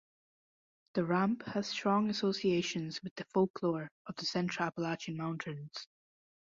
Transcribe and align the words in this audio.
The 0.95 1.03
ramp 1.05 1.43
has 1.45 1.67
strong 1.67 2.09
associations 2.09 3.03
with 3.03 3.13
the 3.13 3.23
folklore 3.25 3.91
of 4.07 4.15
the 4.15 4.25
central 4.25 4.65
Appalachian 4.67 5.15
Mountains. 5.15 5.85